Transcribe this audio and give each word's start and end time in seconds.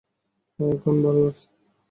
হ্যাঁ, 0.59 0.71
এখন 0.71 0.95
ভালো 1.03 1.19
লাগছে। 1.23 1.47